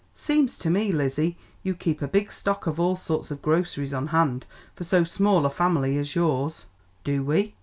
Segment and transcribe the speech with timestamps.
[0.15, 4.07] Seems to me, Lizzie, you keep a big stock of all sorts of groceries on
[4.07, 6.65] hand for so small a family as yours."
[7.03, 7.53] "Do we?"